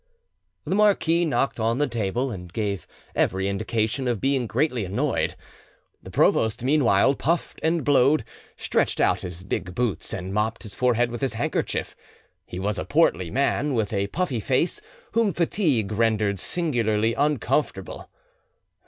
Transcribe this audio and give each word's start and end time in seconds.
The 0.65 0.73
marquis 0.73 1.25
knocked 1.25 1.59
on 1.59 1.77
the 1.77 1.85
table, 1.85 2.31
and 2.31 2.51
gave 2.51 2.87
every 3.15 3.47
indication 3.47 4.07
of 4.07 4.19
being 4.19 4.47
greatly 4.47 4.83
annoyed. 4.83 5.35
The 6.01 6.09
provost 6.09 6.63
meanwhile 6.63 7.13
puffed 7.13 7.59
and 7.61 7.85
blowed, 7.85 8.25
stretched 8.57 8.99
out 8.99 9.21
his 9.21 9.43
big 9.43 9.75
boots, 9.75 10.11
and 10.11 10.33
mopped 10.33 10.63
his 10.63 10.73
forehead 10.73 11.11
with 11.11 11.21
his 11.21 11.33
handkerchief. 11.35 11.95
He 12.47 12.57
was 12.57 12.79
a 12.79 12.85
portly 12.85 13.29
man, 13.29 13.75
with 13.75 13.93
a 13.93 14.07
puffy 14.07 14.39
face, 14.39 14.81
whom 15.11 15.33
fatigue 15.33 15.91
rendered 15.91 16.39
singularly 16.39 17.13
uncomfortable. 17.13 18.09